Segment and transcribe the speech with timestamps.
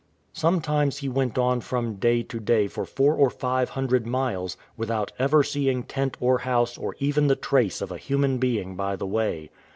[0.23, 4.57] *" Sometimes he went on from day to day for four or five hundred miles,
[4.75, 8.95] without ever seeing tent or house or even the trace of a human being by
[8.95, 9.51] the way.